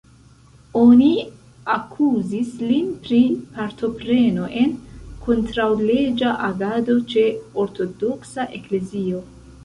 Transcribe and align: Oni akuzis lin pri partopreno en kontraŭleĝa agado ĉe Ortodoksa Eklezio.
Oni 0.83 1.07
akuzis 1.73 2.53
lin 2.69 2.87
pri 3.03 3.19
partopreno 3.57 4.47
en 4.61 4.73
kontraŭleĝa 5.27 6.31
agado 6.47 6.95
ĉe 7.13 7.27
Ortodoksa 7.65 8.47
Eklezio. 8.61 9.21